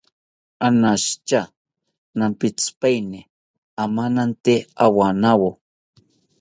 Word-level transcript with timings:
Anashitya 0.65 1.41
nampitzipaini 2.17 3.19
amanante 3.83 4.55
owanawo 4.85 5.51